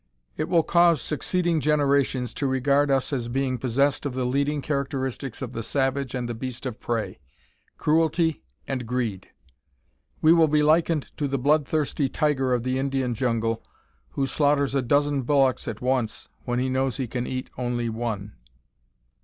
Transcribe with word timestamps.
It 0.35 0.49
will 0.49 0.63
cause 0.63 0.99
succeeding 0.99 1.61
generations 1.61 2.33
to 2.33 2.47
regard 2.47 2.89
us 2.89 3.13
as 3.13 3.27
being 3.29 3.59
possessed 3.59 4.03
of 4.03 4.15
the 4.15 4.25
leading 4.25 4.59
characteristics 4.63 5.43
of 5.43 5.53
the 5.53 5.61
savage 5.61 6.15
and 6.15 6.27
the 6.27 6.33
beast 6.33 6.65
of 6.65 6.79
prey 6.79 7.19
cruelty 7.77 8.41
and 8.67 8.87
greed. 8.87 9.27
We 10.19 10.33
will 10.33 10.47
be 10.47 10.63
likened 10.63 11.11
to 11.17 11.27
the 11.27 11.37
blood 11.37 11.67
thirsty 11.67 12.09
tiger 12.09 12.51
of 12.51 12.63
the 12.63 12.79
Indian 12.79 13.13
jungle, 13.13 13.61
who 14.13 14.25
slaughters 14.25 14.73
a 14.73 14.81
dozen 14.81 15.21
bullocks 15.21 15.67
at 15.67 15.81
once 15.81 16.29
when 16.45 16.57
he 16.57 16.67
knows 16.67 16.97
he 16.97 17.05
can 17.05 17.27
eat 17.27 17.51
only 17.55 17.87
one. 17.87 18.33